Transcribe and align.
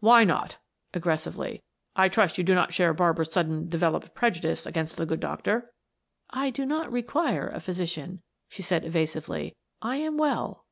"Why 0.00 0.24
not?" 0.24 0.56
aggressively. 0.94 1.62
"I 1.94 2.08
trust 2.08 2.38
you 2.38 2.44
do 2.44 2.54
not 2.54 2.72
share 2.72 2.94
Barbara's 2.94 3.30
suddenly 3.30 3.68
developed 3.68 4.14
prejudice 4.14 4.64
against 4.64 4.96
the 4.96 5.04
good 5.04 5.20
doctor." 5.20 5.74
"I 6.30 6.48
do 6.48 6.64
not 6.64 6.90
require 6.90 7.48
a 7.50 7.60
physician," 7.60 8.22
she 8.48 8.62
said 8.62 8.86
evasively. 8.86 9.54
"I 9.82 9.96
am 9.98 10.16
well." 10.16 10.64